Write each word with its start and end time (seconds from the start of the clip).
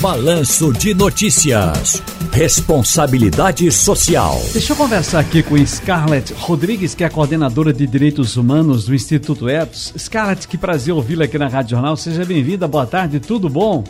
Balanço 0.00 0.72
de 0.72 0.94
Notícias. 0.94 2.00
Responsabilidade 2.30 3.68
Social. 3.72 4.40
Deixa 4.52 4.72
eu 4.72 4.76
conversar 4.76 5.18
aqui 5.18 5.42
com 5.42 5.56
Scarlett 5.66 6.32
Rodrigues, 6.34 6.94
que 6.94 7.02
é 7.02 7.08
coordenadora 7.08 7.72
de 7.72 7.84
Direitos 7.84 8.36
Humanos 8.36 8.84
do 8.84 8.94
Instituto 8.94 9.48
Etos. 9.48 9.92
Scarlett, 9.98 10.46
que 10.46 10.56
prazer 10.56 10.94
ouvi-la 10.94 11.24
aqui 11.24 11.36
na 11.36 11.48
Rádio 11.48 11.72
Jornal. 11.72 11.96
Seja 11.96 12.24
bem-vinda, 12.24 12.68
boa 12.68 12.86
tarde, 12.86 13.18
tudo 13.18 13.48
bom? 13.48 13.82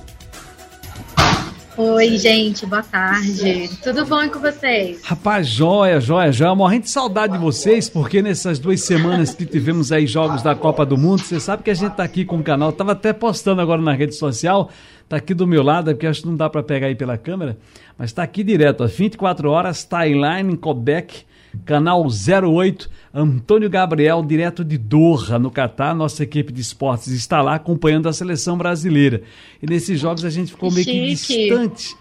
Oi, 1.80 2.18
gente, 2.18 2.66
boa 2.66 2.82
tarde. 2.82 3.70
Tudo 3.84 4.04
bom 4.04 4.28
com 4.30 4.40
vocês? 4.40 5.00
Rapaz, 5.04 5.46
joia, 5.46 6.00
joia, 6.00 6.32
joia. 6.32 6.52
Morrendo 6.52 6.82
de 6.82 6.90
saudade 6.90 7.34
de 7.34 7.38
vocês, 7.38 7.88
porque 7.88 8.20
nessas 8.20 8.58
duas 8.58 8.80
semanas 8.80 9.32
que 9.32 9.46
tivemos 9.46 9.92
aí 9.92 10.04
jogos 10.04 10.42
da 10.42 10.56
Copa 10.56 10.84
do 10.84 10.98
Mundo, 10.98 11.20
você 11.20 11.38
sabe 11.38 11.62
que 11.62 11.70
a 11.70 11.74
gente 11.74 11.94
tá 11.94 12.02
aqui 12.02 12.24
com 12.24 12.38
o 12.38 12.42
canal, 12.42 12.72
tava 12.72 12.90
até 12.90 13.12
postando 13.12 13.60
agora 13.60 13.80
na 13.80 13.92
rede 13.92 14.16
social, 14.16 14.70
tá 15.08 15.18
aqui 15.18 15.32
do 15.32 15.46
meu 15.46 15.62
lado, 15.62 15.88
é 15.88 15.94
porque 15.94 16.08
acho 16.08 16.22
que 16.22 16.26
não 16.26 16.36
dá 16.36 16.50
para 16.50 16.64
pegar 16.64 16.88
aí 16.88 16.96
pela 16.96 17.16
câmera, 17.16 17.56
mas 17.96 18.12
tá 18.12 18.24
aqui 18.24 18.42
direto, 18.42 18.82
ó, 18.82 18.86
24 18.88 19.48
horas, 19.48 19.84
timeline 19.84 20.56
Quebec, 20.56 21.24
canal 21.64 22.06
08, 22.06 22.90
Antônio 23.12 23.70
Gabriel, 23.70 24.22
direto 24.22 24.64
de 24.64 24.78
Doha, 24.78 25.38
no 25.38 25.50
Catar. 25.50 25.94
Nossa 25.94 26.22
equipe 26.22 26.52
de 26.52 26.60
esportes 26.60 27.08
está 27.08 27.42
lá 27.42 27.54
acompanhando 27.54 28.08
a 28.08 28.12
seleção 28.12 28.56
brasileira. 28.56 29.22
E 29.62 29.66
nesses 29.66 29.98
jogos 29.98 30.24
a 30.24 30.30
gente 30.30 30.52
ficou 30.52 30.70
meio 30.70 30.84
que 30.84 31.06
distante. 31.08 31.96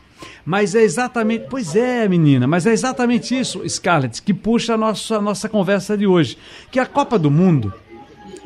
Mas 0.45 0.75
é 0.75 0.81
exatamente. 0.81 1.45
Pois 1.49 1.75
é, 1.75 2.07
menina, 2.07 2.47
mas 2.47 2.65
é 2.65 2.71
exatamente 2.71 3.37
isso, 3.37 3.67
Scarlett, 3.67 4.21
que 4.21 4.33
puxa 4.33 4.73
a 4.73 4.77
nossa, 4.77 5.17
a 5.17 5.21
nossa 5.21 5.47
conversa 5.47 5.97
de 5.97 6.07
hoje. 6.07 6.37
Que 6.71 6.79
a 6.79 6.85
Copa 6.85 7.19
do 7.19 7.29
Mundo. 7.29 7.73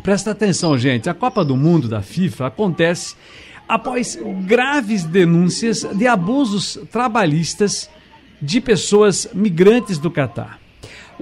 Presta 0.04 0.32
atenção, 0.32 0.78
gente. 0.78 1.10
A 1.10 1.14
Copa 1.14 1.46
do 1.46 1.56
Mundo 1.56 1.88
da 1.88 2.02
FIFA 2.02 2.48
acontece 2.48 3.16
após 3.68 4.20
graves 4.46 5.04
denúncias 5.04 5.84
de 5.96 6.08
abusos 6.08 6.78
trabalhistas 6.92 7.90
de 8.42 8.60
pessoas 8.60 9.30
migrantes 9.34 9.98
do 9.98 10.10
Catar. 10.10 10.61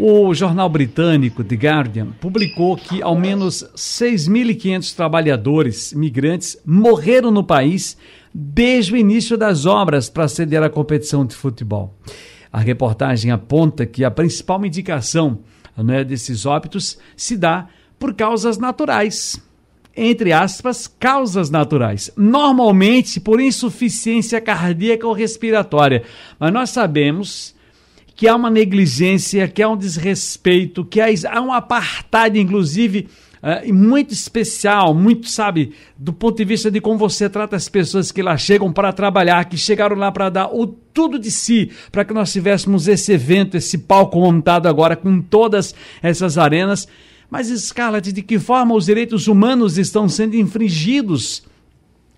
O 0.01 0.33
jornal 0.33 0.69
britânico 0.69 1.43
The 1.43 1.55
Guardian 1.55 2.13
publicou 2.21 2.77
que 2.77 3.01
ao 3.01 3.19
menos 3.19 3.65
6.500 3.75 4.95
trabalhadores 4.95 5.91
migrantes 5.91 6.57
morreram 6.65 7.29
no 7.31 7.43
país 7.43 7.97
desde 8.33 8.93
o 8.93 8.97
início 8.97 9.37
das 9.37 9.65
obras 9.65 10.09
para 10.09 10.23
aceder 10.23 10.63
à 10.63 10.69
competição 10.69 11.25
de 11.25 11.35
futebol. 11.35 11.93
A 12.49 12.61
reportagem 12.61 13.29
aponta 13.29 13.85
que 13.85 14.05
a 14.05 14.09
principal 14.09 14.65
indicação 14.65 15.39
né, 15.75 16.01
desses 16.05 16.45
óbitos 16.45 16.97
se 17.17 17.35
dá 17.35 17.67
por 17.99 18.13
causas 18.13 18.57
naturais. 18.57 19.37
Entre 19.93 20.31
aspas, 20.31 20.87
causas 20.87 21.49
naturais. 21.49 22.09
Normalmente 22.15 23.19
por 23.19 23.41
insuficiência 23.41 24.39
cardíaca 24.39 25.05
ou 25.05 25.11
respiratória. 25.11 26.03
Mas 26.39 26.53
nós 26.53 26.69
sabemos 26.69 27.53
que 28.19 28.27
há 28.27 28.35
uma 28.35 28.49
negligência, 28.49 29.47
que 29.47 29.63
há 29.63 29.69
um 29.69 29.77
desrespeito, 29.77 30.83
que 30.83 30.99
há 30.99 31.41
um 31.41 31.53
apartheid, 31.53 32.37
inclusive, 32.37 33.07
uh, 33.41 33.73
muito 33.73 34.13
especial, 34.13 34.93
muito, 34.93 35.29
sabe, 35.29 35.71
do 35.97 36.11
ponto 36.11 36.35
de 36.35 36.43
vista 36.43 36.69
de 36.69 36.81
como 36.81 36.97
você 36.97 37.29
trata 37.29 37.55
as 37.55 37.69
pessoas 37.69 38.11
que 38.11 38.21
lá 38.21 38.35
chegam 38.35 38.73
para 38.73 38.91
trabalhar, 38.91 39.45
que 39.45 39.55
chegaram 39.55 39.95
lá 39.95 40.11
para 40.11 40.29
dar 40.29 40.53
o 40.53 40.67
tudo 40.67 41.17
de 41.17 41.31
si, 41.31 41.71
para 41.93 42.03
que 42.03 42.13
nós 42.13 42.29
tivéssemos 42.33 42.89
esse 42.89 43.13
evento, 43.13 43.55
esse 43.55 43.77
palco 43.77 44.19
montado 44.19 44.67
agora 44.67 44.97
com 44.97 45.21
todas 45.21 45.73
essas 46.03 46.37
arenas. 46.37 46.89
Mas, 47.31 47.47
Scarlett, 47.47 48.11
de 48.11 48.21
que 48.21 48.37
forma 48.37 48.75
os 48.75 48.87
direitos 48.87 49.29
humanos 49.29 49.77
estão 49.77 50.09
sendo 50.09 50.35
infringidos 50.35 51.43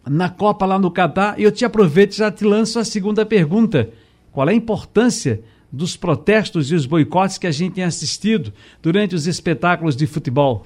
na 0.04 0.30
Copa 0.30 0.66
lá 0.66 0.80
no 0.80 0.90
Catar? 0.90 1.40
E 1.40 1.44
eu 1.44 1.52
te 1.52 1.64
aproveito 1.64 2.14
e 2.14 2.18
já 2.18 2.32
te 2.32 2.44
lanço 2.44 2.80
a 2.80 2.84
segunda 2.84 3.24
pergunta. 3.24 3.92
Qual 4.32 4.50
é 4.50 4.52
a 4.52 4.56
importância 4.56 5.44
dos 5.72 5.95
protestos 5.95 6.72
e 6.72 6.75
os 6.75 6.86
boicotes 6.86 7.38
que 7.38 7.47
a 7.47 7.52
gente 7.52 7.75
tem 7.75 7.83
assistido 7.83 8.53
durante 8.81 9.15
os 9.15 9.27
espetáculos 9.27 9.95
de 9.95 10.05
futebol? 10.05 10.65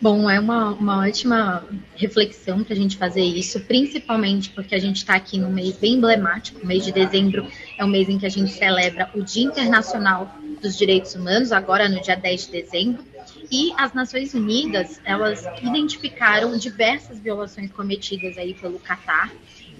Bom, 0.00 0.28
é 0.28 0.40
uma, 0.40 0.70
uma 0.70 1.06
ótima 1.06 1.64
reflexão 1.94 2.64
para 2.64 2.74
a 2.74 2.76
gente 2.76 2.96
fazer 2.96 3.22
isso, 3.22 3.60
principalmente 3.60 4.50
porque 4.50 4.74
a 4.74 4.78
gente 4.78 4.96
está 4.96 5.14
aqui 5.14 5.38
no 5.38 5.48
mês 5.48 5.76
bem 5.76 5.94
emblemático. 5.94 6.60
O 6.62 6.66
mês 6.66 6.84
de 6.84 6.90
dezembro 6.90 7.46
é 7.78 7.84
o 7.84 7.88
mês 7.88 8.08
em 8.08 8.18
que 8.18 8.26
a 8.26 8.28
gente 8.28 8.52
celebra 8.52 9.08
o 9.14 9.22
Dia 9.22 9.44
Internacional 9.44 10.34
dos 10.60 10.76
Direitos 10.76 11.14
Humanos, 11.14 11.52
agora 11.52 11.88
no 11.88 12.00
dia 12.00 12.16
10 12.16 12.46
de 12.46 12.52
dezembro. 12.52 13.04
E 13.50 13.72
as 13.76 13.92
Nações 13.92 14.34
Unidas, 14.34 15.00
elas 15.04 15.44
identificaram 15.62 16.56
diversas 16.56 17.18
violações 17.20 17.70
cometidas 17.70 18.36
aí 18.38 18.54
pelo 18.54 18.78
Catar, 18.78 19.30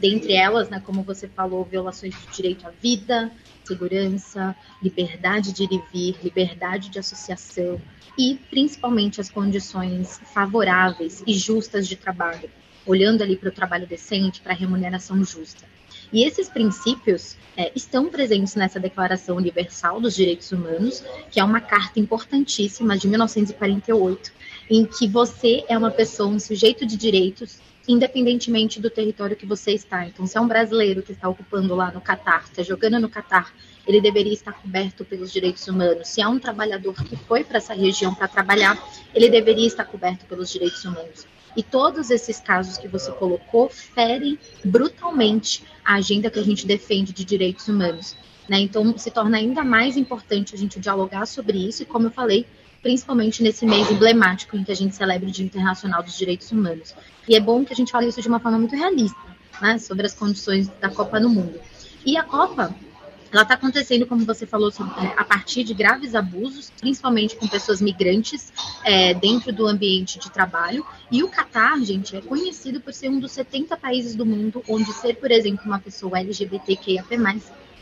dentre 0.02 0.32
elas, 0.32 0.68
né, 0.68 0.82
como 0.84 1.04
você 1.04 1.28
falou, 1.28 1.64
violações 1.64 2.12
do 2.12 2.32
direito 2.32 2.66
à 2.66 2.70
vida, 2.70 3.30
segurança, 3.64 4.56
liberdade 4.82 5.52
de 5.52 5.62
ir 5.62 5.72
e 5.72 5.82
vir, 5.92 6.16
liberdade 6.24 6.88
de 6.90 6.98
associação 6.98 7.80
e 8.18 8.36
principalmente 8.50 9.20
as 9.20 9.30
condições 9.30 10.20
favoráveis 10.34 11.22
e 11.24 11.32
justas 11.32 11.86
de 11.86 11.94
trabalho, 11.94 12.50
olhando 12.84 13.22
ali 13.22 13.36
para 13.36 13.48
o 13.48 13.52
trabalho 13.52 13.86
decente, 13.86 14.40
para 14.40 14.52
a 14.52 14.56
remuneração 14.56 15.24
justa. 15.24 15.64
E 16.12 16.24
esses 16.24 16.48
princípios 16.48 17.36
é, 17.56 17.70
estão 17.74 18.08
presentes 18.08 18.56
nessa 18.56 18.80
Declaração 18.80 19.36
Universal 19.36 20.00
dos 20.00 20.16
Direitos 20.16 20.50
Humanos, 20.50 21.02
que 21.30 21.38
é 21.38 21.44
uma 21.44 21.60
carta 21.60 22.00
importantíssima 22.00 22.98
de 22.98 23.06
1948, 23.06 24.32
em 24.68 24.84
que 24.84 25.06
você 25.06 25.64
é 25.68 25.78
uma 25.78 25.92
pessoa, 25.92 26.28
um 26.28 26.40
sujeito 26.40 26.84
de 26.84 26.96
direitos, 26.96 27.60
independentemente 27.86 28.80
do 28.80 28.90
território 28.90 29.36
que 29.36 29.46
você 29.46 29.72
está. 29.72 30.06
Então, 30.06 30.26
se 30.26 30.36
é 30.36 30.40
um 30.40 30.48
brasileiro 30.48 31.02
que 31.02 31.12
está 31.12 31.28
ocupando 31.28 31.74
lá 31.74 31.90
no 31.90 32.00
Catar, 32.00 32.44
está 32.44 32.62
jogando 32.62 33.00
no 33.00 33.08
Catar, 33.08 33.52
ele 33.86 34.00
deveria 34.00 34.32
estar 34.32 34.52
coberto 34.52 35.04
pelos 35.04 35.32
direitos 35.32 35.66
humanos. 35.66 36.08
Se 36.08 36.22
há 36.22 36.28
um 36.28 36.38
trabalhador 36.38 36.94
que 36.94 37.16
foi 37.16 37.42
para 37.42 37.58
essa 37.58 37.74
região 37.74 38.14
para 38.14 38.28
trabalhar, 38.28 38.80
ele 39.14 39.28
deveria 39.28 39.66
estar 39.66 39.84
coberto 39.84 40.24
pelos 40.26 40.50
direitos 40.50 40.84
humanos. 40.84 41.26
E 41.56 41.62
todos 41.62 42.10
esses 42.10 42.40
casos 42.40 42.78
que 42.78 42.88
você 42.88 43.10
colocou 43.12 43.68
ferem 43.68 44.38
brutalmente 44.64 45.64
a 45.84 45.94
agenda 45.94 46.30
que 46.30 46.38
a 46.38 46.44
gente 46.44 46.66
defende 46.66 47.12
de 47.12 47.24
direitos 47.24 47.68
humanos. 47.68 48.16
Né? 48.48 48.60
Então, 48.60 48.96
se 48.96 49.10
torna 49.10 49.36
ainda 49.36 49.62
mais 49.62 49.96
importante 49.96 50.54
a 50.54 50.58
gente 50.58 50.80
dialogar 50.80 51.26
sobre 51.26 51.58
isso, 51.58 51.82
e 51.82 51.86
como 51.86 52.06
eu 52.06 52.10
falei, 52.10 52.46
principalmente 52.82 53.42
nesse 53.42 53.64
mês 53.64 53.90
emblemático 53.90 54.56
em 54.56 54.64
que 54.64 54.72
a 54.72 54.76
gente 54.76 54.94
celebra 54.94 55.28
o 55.28 55.32
Dia 55.32 55.46
Internacional 55.46 56.02
dos 56.02 56.18
Direitos 56.18 56.50
Humanos. 56.50 56.94
E 57.28 57.36
é 57.36 57.40
bom 57.40 57.64
que 57.64 57.72
a 57.72 57.76
gente 57.76 57.92
fale 57.92 58.08
isso 58.08 58.20
de 58.20 58.28
uma 58.28 58.40
forma 58.40 58.58
muito 58.58 58.74
realista, 58.74 59.18
né, 59.60 59.78
sobre 59.78 60.04
as 60.04 60.14
condições 60.14 60.68
da 60.80 60.90
Copa 60.90 61.20
no 61.20 61.28
mundo. 61.28 61.60
E 62.04 62.16
a 62.16 62.24
Copa, 62.24 62.74
ela 63.32 63.42
está 63.42 63.54
acontecendo, 63.54 64.06
como 64.06 64.26
você 64.26 64.44
falou, 64.44 64.70
é, 64.70 65.06
a 65.16 65.24
partir 65.24 65.62
de 65.62 65.72
graves 65.72 66.14
abusos, 66.16 66.70
principalmente 66.80 67.36
com 67.36 67.46
pessoas 67.46 67.80
migrantes 67.80 68.52
é, 68.84 69.14
dentro 69.14 69.52
do 69.52 69.66
ambiente 69.66 70.18
de 70.18 70.30
trabalho. 70.30 70.84
E 71.10 71.22
o 71.22 71.28
Catar, 71.28 71.80
gente, 71.82 72.16
é 72.16 72.20
conhecido 72.20 72.80
por 72.80 72.92
ser 72.92 73.08
um 73.08 73.20
dos 73.20 73.30
70 73.32 73.76
países 73.76 74.16
do 74.16 74.26
mundo 74.26 74.62
onde 74.68 74.92
ser, 74.92 75.14
por 75.14 75.30
exemplo, 75.30 75.64
uma 75.64 75.78
pessoa 75.78 76.18
LGBTQIAP+, 76.18 77.16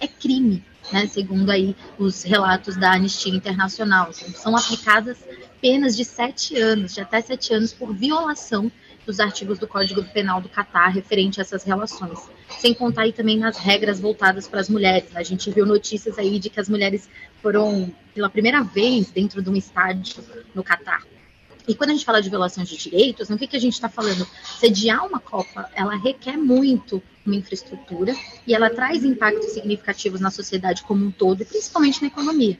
é 0.00 0.08
crime 0.08 0.64
né, 0.92 1.06
segundo 1.06 1.50
aí 1.50 1.76
os 1.98 2.22
relatos 2.22 2.76
da 2.76 2.92
Anistia 2.92 3.34
Internacional. 3.34 4.10
Então, 4.10 4.40
são 4.40 4.56
aplicadas 4.56 5.18
penas 5.60 5.96
de 5.96 6.04
sete 6.04 6.56
anos, 6.56 6.94
de 6.94 7.00
até 7.00 7.20
sete 7.20 7.52
anos, 7.52 7.72
por 7.72 7.94
violação 7.94 8.70
dos 9.06 9.18
artigos 9.18 9.58
do 9.58 9.66
Código 9.66 10.02
Penal 10.04 10.40
do 10.40 10.48
Catar 10.48 10.88
referente 10.88 11.40
a 11.40 11.42
essas 11.42 11.64
relações. 11.64 12.18
Sem 12.58 12.74
contar 12.74 13.02
aí 13.02 13.12
também 13.12 13.38
nas 13.38 13.56
regras 13.56 14.00
voltadas 14.00 14.46
para 14.46 14.60
as 14.60 14.68
mulheres. 14.68 15.14
A 15.14 15.22
gente 15.22 15.50
viu 15.50 15.64
notícias 15.64 16.18
aí 16.18 16.38
de 16.38 16.50
que 16.50 16.60
as 16.60 16.68
mulheres 16.68 17.08
foram 17.42 17.92
pela 18.14 18.28
primeira 18.28 18.62
vez 18.62 19.10
dentro 19.10 19.42
de 19.42 19.48
um 19.48 19.56
estádio 19.56 20.22
no 20.54 20.62
Catar. 20.62 21.02
E 21.66 21.74
quando 21.74 21.90
a 21.90 21.92
gente 21.92 22.04
fala 22.04 22.20
de 22.20 22.28
violações 22.28 22.68
de 22.68 22.76
direitos, 22.76 23.28
no 23.28 23.38
que, 23.38 23.46
que 23.46 23.56
a 23.56 23.60
gente 23.60 23.74
está 23.74 23.88
falando? 23.88 24.26
Sediar 24.58 25.06
uma 25.06 25.20
Copa, 25.20 25.70
ela 25.74 25.96
requer 25.96 26.36
muito 26.36 27.02
uma 27.24 27.36
infraestrutura 27.36 28.14
e 28.46 28.54
ela 28.54 28.70
traz 28.70 29.04
impactos 29.04 29.52
significativos 29.52 30.20
na 30.20 30.30
sociedade 30.30 30.82
como 30.82 31.04
um 31.04 31.10
todo, 31.10 31.44
principalmente 31.44 32.00
na 32.00 32.08
economia. 32.08 32.58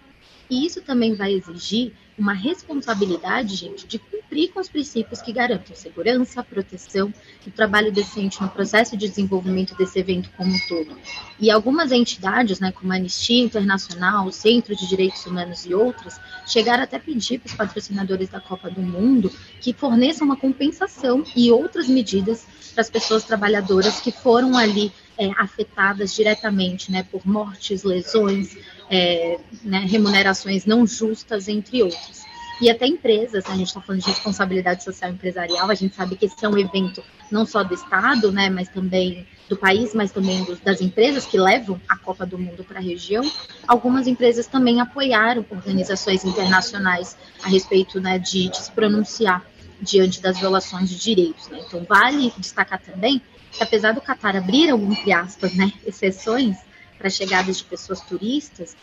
E 0.49 0.67
isso 0.67 0.83
também 0.83 1.15
vai 1.15 1.33
exigir 1.33 1.93
uma 2.21 2.35
responsabilidade, 2.35 3.57
gente, 3.57 3.87
de 3.87 3.99
cumprir 3.99 4.53
com 4.53 4.61
os 4.61 4.69
princípios 4.69 5.23
que 5.23 5.33
garantem 5.33 5.75
segurança, 5.75 6.43
proteção 6.43 7.13
e 7.47 7.51
trabalho 7.51 7.91
decente 7.91 8.43
no 8.43 8.49
processo 8.51 8.95
de 8.95 9.09
desenvolvimento 9.09 9.75
desse 9.75 9.99
evento 9.99 10.31
como 10.37 10.53
um 10.53 10.59
todo. 10.69 10.99
E 11.39 11.51
algumas 11.51 11.91
entidades, 11.91 12.61
né, 12.61 12.73
como 12.73 12.93
a 12.93 12.97
Anistia 12.97 13.43
Internacional, 13.43 14.27
o 14.27 14.33
Centro 14.33 14.77
de 14.77 14.87
Direitos 14.87 15.25
Humanos 15.25 15.65
e 15.65 15.73
outras, 15.73 16.21
chegaram 16.47 16.83
até 16.83 16.99
a 16.99 17.01
pedir 17.01 17.39
para 17.39 17.49
os 17.49 17.55
patrocinadores 17.55 18.29
da 18.29 18.39
Copa 18.39 18.71
do 18.71 18.83
Mundo 18.83 19.33
que 19.59 19.73
forneçam 19.73 20.27
uma 20.27 20.37
compensação 20.37 21.25
e 21.35 21.51
outras 21.51 21.89
medidas 21.89 22.47
para 22.75 22.83
as 22.83 22.91
pessoas 22.91 23.25
trabalhadoras 23.25 23.99
que 23.99 24.13
foram 24.13 24.57
ali 24.59 24.93
é, 25.17 25.31
afetadas 25.39 26.15
diretamente 26.15 26.93
né, 26.93 27.03
por 27.03 27.27
mortes, 27.27 27.83
lesões, 27.83 28.57
é, 28.91 29.39
né, 29.63 29.87
remunerações 29.89 30.67
não 30.67 30.87
justas, 30.87 31.49
entre 31.49 31.83
outros. 31.83 32.25
e 32.61 32.69
até 32.69 32.87
empresas, 32.87 33.45
né? 33.45 33.55
a 33.55 33.57
gente 33.57 33.69
está 33.69 33.81
falando 33.81 34.03
de 34.03 34.09
responsabilidade 34.09 34.85
social 34.85 35.11
empresarial, 35.11 35.71
a 35.71 35.75
gente 35.75 35.95
sabe 35.95 36.17
que 36.17 36.27
esse 36.27 36.45
é 36.45 36.49
um 36.49 36.59
evento 36.59 37.03
não 37.31 37.47
só 37.47 37.63
do 37.63 37.73
Estado, 37.73 38.31
né, 38.33 38.51
mas 38.51 38.69
também 38.69 39.27
do 39.49 39.57
país, 39.57 39.95
mas 39.95 40.11
também 40.11 40.45
dos, 40.45 40.61
das 40.61 40.81
empresas 40.81 41.25
que 41.25 41.39
levam 41.39 41.81
a 41.89 41.97
Copa 41.97 42.27
do 42.27 42.39
Mundo 42.39 42.65
para 42.65 42.79
a 42.79 42.83
região. 42.83 43.23
Algumas 43.67 44.07
empresas 44.07 44.47
também 44.47 44.81
apoiaram 44.81 45.45
organizações 45.49 46.25
internacionais 46.25 47.17
a 47.43 47.49
respeito 47.49 48.01
né, 48.01 48.19
de, 48.19 48.49
de 48.49 48.57
se 48.59 48.71
pronunciar 48.73 49.45
diante 49.81 50.21
das 50.21 50.39
violações 50.39 50.91
de 50.91 50.99
direitos. 50.99 51.49
Né? 51.49 51.63
Então, 51.67 51.85
vale 51.89 52.33
destacar 52.37 52.81
também 52.81 53.23
que, 53.53 53.63
apesar 53.63 53.93
do 53.93 54.01
Qatar 54.01 54.37
abrir, 54.37 54.69
entre 54.69 55.13
aspas, 55.13 55.55
né, 55.55 55.73
exceções 55.87 56.57
para 57.01 57.09
a 57.09 57.11
chegada 57.11 57.51
de 57.51 57.65
pessoas 57.65 58.03
turistas, 58.03 58.77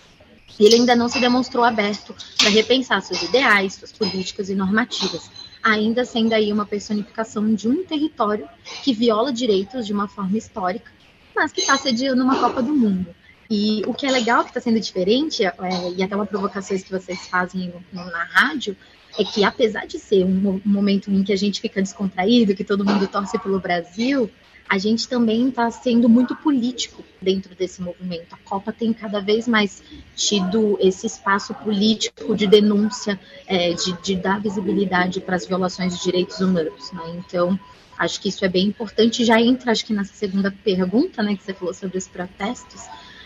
ele 0.60 0.74
ainda 0.74 0.96
não 0.96 1.08
se 1.08 1.19
demonstrou 1.19 1.64
aberto 1.64 2.16
para 2.36 2.50
repensar 2.50 3.00
seus 3.04 3.22
ideais, 3.22 3.75
suas 3.75 3.92
políticas 3.92 4.50
e 4.50 4.56
normativas, 4.56 5.30
ainda 5.62 6.04
sendo 6.04 6.34
aí 6.34 6.52
uma 6.52 6.66
personificação 6.66 7.54
de 7.54 7.68
um 7.68 7.84
território 7.86 8.50
que 8.84 8.92
viola 8.92 9.31
direitos 9.31 9.86
de 9.86 9.94
uma 9.94 10.08
forma 10.08 10.36
histórica, 10.36 10.92
mas 11.36 11.52
que 11.52 11.62
está 11.62 11.78
sediando 11.78 12.24
uma 12.24 12.40
Copa 12.40 12.64
do 12.64 12.74
Mundo. 12.74 13.14
E 13.50 13.84
o 13.86 13.94
que 13.94 14.08
é 14.08 14.12
legal, 14.12 14.44
que 14.44 14.50
está 14.50 14.60
sendo 14.60 14.80
diferente, 14.80 15.46
é, 15.46 15.52
e 15.96 16.02
até 16.02 16.16
uma 16.16 16.25
provocação 16.25 16.75
que 16.75 16.92
vocês 16.92 17.28
fazem 17.28 17.72
no, 17.94 18.06
na 18.06 18.24
rádio, 18.24 18.75
é 19.18 19.24
que 19.24 19.44
apesar 19.44 19.86
de 19.86 20.00
ser 20.00 20.24
um, 20.24 20.60
um 20.66 20.70
momento 20.70 21.12
em 21.12 21.24
que 21.24 21.31
a 21.31 21.38
gente 21.38 21.62
fica 21.62 21.81
descontraído, 21.81 22.56
que 22.56 22.63
todo 22.63 22.84
mundo 22.84 23.08
torce 23.08 23.38
pelo 23.38 23.60
Brasil, 23.60 24.30
a 24.69 24.78
gente 24.78 25.08
também 25.08 25.48
está 25.48 25.72
sendo 25.72 26.10
muito 26.10 26.36
político 26.36 27.04
dentro 27.22 27.56
desse 27.56 27.81
movimento. 27.81 28.34
A 28.34 28.38
Copa 28.38 28.72
tem 28.74 28.92
cada 28.92 29.22
vez 29.22 29.48
mais 29.48 29.81
tido 30.16 30.78
esse 30.81 31.08
espaço 31.08 31.54
político 31.54 32.36
de 32.36 32.46
denúncia, 32.46 33.19
é, 33.46 33.74
de, 33.74 33.94
de, 34.02 34.16
dar 34.16 34.42
visibilidade 34.42 35.22
para 35.22 35.36
as 35.36 35.48
violações 35.48 35.98
de 35.98 36.04
direitos 36.04 36.40
humanos. 36.42 36.92
Né? 36.92 37.04
Então, 37.18 37.58
acho 37.98 38.19
que 38.19 38.28
isso 38.28 38.44
é 38.44 38.50
bem 38.50 38.68
importante. 38.68 39.24
Já 39.24 39.40
entra, 39.40 39.72
acho 39.72 39.86
que 39.86 39.94
nessa 39.94 40.14
segunda 40.14 40.52
pergunta, 40.52 41.24
né, 41.24 41.36
que 41.36 41.44
você 41.44 41.54
falou 41.54 41.74
sobre 41.74 41.98
os 41.98 42.08
protestos. 42.08 42.81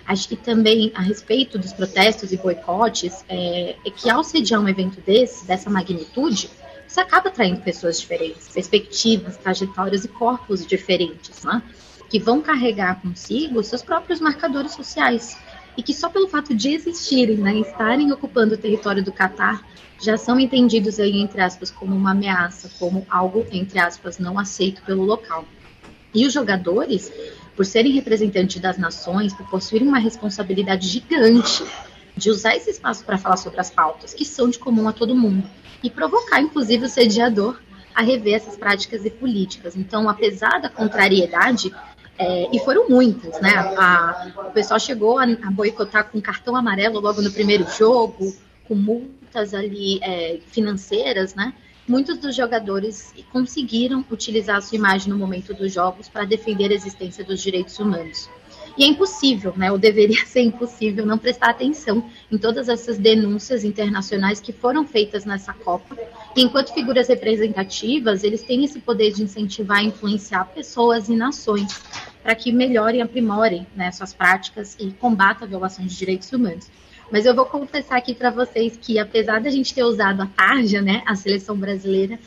Acho 0.06 0.28
que 0.28 0.36
também 0.36 0.92
a 0.96 1.02
respeito 1.02 1.58
dos 1.58 1.74
protestos 1.74 2.32
e 2.32 2.38
boicotes, 2.38 3.24
é, 3.30 3.76
é 3.86 3.90
que 3.90 4.10
ao 4.10 4.24
sediar 4.24 4.62
um 4.62 4.68
evento 4.68 5.00
desse, 5.02 5.46
dessa 5.46 5.70
magnitude, 5.70 6.50
você 6.92 7.00
acaba 7.00 7.30
atraindo 7.30 7.62
pessoas 7.62 8.02
diferentes, 8.02 8.50
perspectivas, 8.50 9.38
trajetórias 9.38 10.04
e 10.04 10.10
corpos 10.10 10.66
diferentes, 10.66 11.42
né? 11.46 11.64
que 12.10 12.20
vão 12.20 12.42
carregar 12.42 13.02
consigo 13.02 13.64
seus 13.64 13.82
próprios 13.82 14.20
marcadores 14.20 14.74
sociais 14.74 15.38
e 15.78 15.82
que 15.82 15.94
só 15.94 16.10
pelo 16.10 16.28
fato 16.28 16.54
de 16.54 16.74
existirem, 16.74 17.38
né, 17.38 17.56
estarem 17.56 18.12
ocupando 18.12 18.56
o 18.56 18.58
território 18.58 19.02
do 19.02 19.14
Catar, 19.14 19.66
já 20.02 20.18
são 20.18 20.38
entendidos 20.38 21.00
aí 21.00 21.22
entre 21.22 21.40
aspas 21.40 21.72
como 21.72 21.96
uma 21.96 22.12
ameaça, 22.12 22.70
como 22.78 23.06
algo 23.10 23.48
entre 23.54 23.80
aspas 23.80 24.20
não 24.20 24.38
aceito 24.38 24.82
pelo 24.82 25.06
local. 25.06 25.46
E 26.14 26.28
os 26.28 26.34
jogadores, 26.34 27.10
por 27.56 27.66
serem 27.66 27.94
representantes 27.94 28.62
das 28.62 28.78
nações, 28.78 29.34
por 29.34 29.50
possuírem 29.50 29.88
uma 29.88 30.00
responsabilidade 30.00 30.90
gigante 30.90 31.64
de 32.16 32.30
usar 32.30 32.56
esse 32.56 32.70
espaço 32.70 33.04
para 33.06 33.18
falar 33.18 33.38
sobre 33.38 33.60
as 33.60 33.70
pautas 33.70 34.14
que 34.14 34.26
são 34.26 34.50
de 34.50 34.60
comum 34.60 34.88
a 34.88 34.94
todo 34.94 35.16
mundo 35.16 35.48
e 35.84 35.90
provocar, 35.90 36.40
inclusive, 36.42 36.86
o 36.86 36.90
sediador 36.90 37.60
a 37.94 38.02
rever 38.02 38.36
essas 38.36 38.56
práticas 38.56 39.06
e 39.06 39.10
políticas. 39.10 39.76
Então, 39.76 40.10
apesar 40.10 40.60
da 40.62 40.70
contrariedade, 40.70 41.74
é, 42.18 42.48
e 42.56 42.60
foram 42.60 42.88
muitas, 42.88 43.42
né? 43.42 43.52
A, 43.78 44.32
o 44.48 44.52
pessoal 44.52 44.80
chegou 44.80 45.18
a, 45.18 45.24
a, 45.24 45.52
boicotar 45.52 46.10
com 46.10 46.22
cartão 46.22 46.56
amarelo 46.56 47.00
logo 47.00 47.22
no 47.22 47.32
primeiro 47.32 47.66
jogo, 47.70 48.36
com 48.68 48.76
multas 48.76 49.54
ali 49.54 50.00
é, 50.04 50.40
financeiras, 50.48 51.34
né? 51.34 51.54
Muitos 51.88 52.20
dos 52.20 52.36
jogadores 52.36 53.14
conseguiram 53.32 54.06
utilizar 54.10 54.58
a 54.58 54.62
sua 54.62 54.78
imagem 54.78 55.10
no 55.10 55.18
momento 55.18 55.54
dos 55.54 55.74
jogos 55.74 56.08
para 56.08 56.24
defender 56.26 56.72
a 56.72 56.76
existência 56.76 57.24
dos 57.24 57.42
direitos 57.42 57.80
humanos. 57.80 58.30
E 58.78 58.84
é 58.84 58.88
impossível, 58.88 59.54
né, 59.56 59.72
ou 59.72 59.78
deveria 59.78 60.24
ser 60.26 60.42
impossível, 60.42 61.06
não 61.06 61.18
prestar 61.18 61.50
atenção 61.50 62.04
em 62.32 62.38
todas 62.38 62.70
essas 62.70 62.98
denúncias 62.98 63.64
internacionais 63.64 64.40
que 64.40 64.54
foram 64.54 64.86
feitas 64.86 65.26
nessa 65.26 65.54
Copa. 65.54 65.98
E 66.36 66.42
enquanto 66.42 66.74
figuras 66.74 67.08
representativas, 67.08 68.24
eles 68.24 68.42
têm 68.42 68.64
esse 68.64 68.80
poder 68.80 69.12
de 69.12 69.24
incentivar 69.24 69.84
e 69.84 69.88
influenciar 69.88 70.46
pessoas 70.46 71.10
e 71.10 71.16
nações 71.16 71.82
para 72.24 72.36
que 72.36 72.52
melhorem 72.52 73.02
aprimorem 73.02 73.68
né, 73.76 73.92
suas 73.92 74.14
práticas 74.14 74.78
e 74.80 74.92
combatam 74.92 75.46
a 75.46 75.50
violação 75.50 75.86
de 75.86 75.96
direitos 75.96 76.32
humanos. 76.32 76.70
Mas 77.12 77.26
eu 77.26 77.36
vou 77.36 77.46
confessar 77.46 77.98
aqui 77.98 78.16
para 78.16 78.30
vocês 78.30 78.78
que, 78.78 78.98
apesar 78.98 79.42
da 79.42 79.50
gente 79.50 79.74
ter 79.74 79.84
usado 79.84 80.22
a 80.22 80.26
tarja, 80.28 80.82
né, 80.82 81.04
a 81.06 81.16
seleção 81.16 81.58
brasileira, 81.58 82.18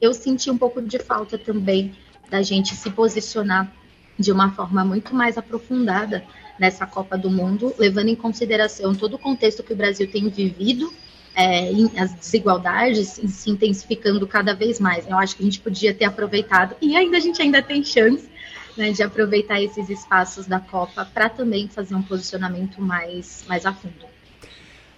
eu 0.00 0.12
senti 0.12 0.50
um 0.50 0.58
pouco 0.58 0.82
de 0.82 0.98
falta 0.98 1.38
também 1.38 1.92
da 2.28 2.42
gente 2.42 2.74
se 2.74 2.90
posicionar 2.90 3.72
de 4.18 4.30
uma 4.30 4.50
forma 4.52 4.84
muito 4.84 5.14
mais 5.14 5.38
aprofundada 5.38 6.22
nessa 6.58 6.86
Copa 6.86 7.16
do 7.16 7.30
Mundo, 7.30 7.74
levando 7.78 8.08
em 8.08 8.14
consideração 8.14 8.94
todo 8.94 9.14
o 9.14 9.18
contexto 9.18 9.62
que 9.62 9.72
o 9.72 9.76
Brasil 9.76 10.10
tem 10.10 10.28
vivido, 10.28 10.92
é, 11.34 11.70
as 11.96 12.12
desigualdades 12.12 13.20
se 13.26 13.50
intensificando 13.50 14.26
cada 14.26 14.54
vez 14.54 14.78
mais. 14.78 15.08
Eu 15.08 15.18
acho 15.18 15.36
que 15.36 15.42
a 15.42 15.44
gente 15.44 15.60
podia 15.60 15.94
ter 15.94 16.04
aproveitado, 16.04 16.76
e 16.80 16.96
ainda 16.96 17.16
a 17.16 17.20
gente 17.20 17.40
ainda 17.40 17.62
tem 17.62 17.82
chance 17.82 18.28
né, 18.76 18.92
de 18.92 19.02
aproveitar 19.02 19.60
esses 19.60 19.88
espaços 19.88 20.46
da 20.46 20.60
Copa 20.60 21.04
para 21.04 21.28
também 21.28 21.68
fazer 21.68 21.94
um 21.94 22.02
posicionamento 22.02 22.80
mais, 22.80 23.44
mais 23.48 23.66
a 23.66 23.72
fundo. 23.72 24.12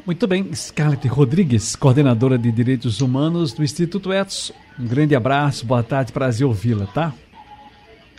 Muito 0.05 0.27
bem, 0.27 0.53
Scarlett 0.55 1.09
Rodrigues, 1.09 1.75
coordenadora 1.75 2.37
de 2.37 2.53
Direitos 2.53 3.01
Humanos 3.01 3.55
do 3.55 3.65
Instituto 3.65 4.13
Etos. 4.13 4.53
Um 4.79 4.87
grande 4.87 5.17
abraço, 5.17 5.65
boa 5.65 5.83
tarde, 5.83 6.13
prazer 6.13 6.47
ouvi-la, 6.47 6.87
tá? 6.87 7.15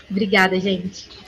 Obrigada, 0.10 0.60
gente. 0.60 1.25